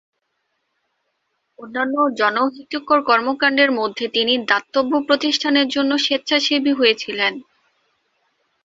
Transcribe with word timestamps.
অন্যান্য 1.59 1.95
জনহিতকর 2.19 2.99
কর্মকাণ্ডের 3.09 3.71
মধ্যে 3.79 4.05
তিনি 4.07 4.33
দাতব্য 4.49 4.93
প্রতিষ্ঠানের 5.07 5.67
জন্য 5.67 5.91
স্বেচ্ছাসেবী 5.97 6.71
হয়েছিলেন। 6.73 7.33